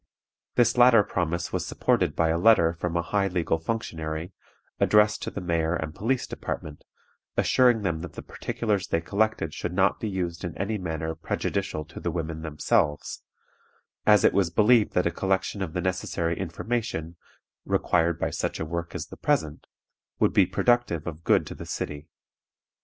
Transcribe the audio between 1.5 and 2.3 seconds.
was supported by